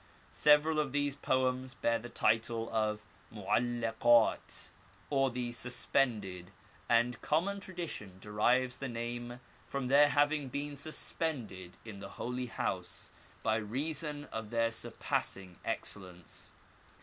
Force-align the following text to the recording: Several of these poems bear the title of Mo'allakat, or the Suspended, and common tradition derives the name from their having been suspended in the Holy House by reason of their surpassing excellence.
Several 0.31 0.79
of 0.79 0.93
these 0.93 1.15
poems 1.15 1.75
bear 1.75 1.99
the 1.99 2.09
title 2.09 2.73
of 2.73 3.03
Mo'allakat, 3.31 4.71
or 5.11 5.29
the 5.29 5.51
Suspended, 5.51 6.49
and 6.89 7.21
common 7.21 7.59
tradition 7.59 8.17
derives 8.19 8.77
the 8.77 8.87
name 8.87 9.39
from 9.67 9.89
their 9.89 10.09
having 10.09 10.49
been 10.49 10.75
suspended 10.75 11.77
in 11.85 11.99
the 11.99 12.09
Holy 12.17 12.47
House 12.47 13.11
by 13.43 13.57
reason 13.57 14.25
of 14.31 14.49
their 14.49 14.71
surpassing 14.71 15.59
excellence. 15.63 16.53